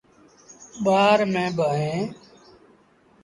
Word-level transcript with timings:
ٻآ 0.83 1.01
رميݩ 1.19 1.55
با 1.57 1.65
اوهيݩ۔ 1.71 2.05